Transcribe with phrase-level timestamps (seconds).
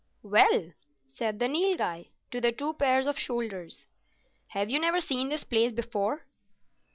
[0.23, 0.71] "Well,"
[1.13, 3.85] said the Nilghai to the two pairs of shoulders,
[4.47, 6.25] "have you never seen this place before?"